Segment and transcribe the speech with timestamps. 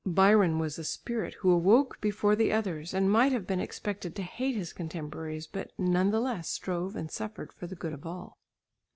[0.07, 4.23] Byron was a spirit who awoke before the others and might have been expected to
[4.23, 8.39] hate his contemporaries, but none the less strove and suffered for the good of all.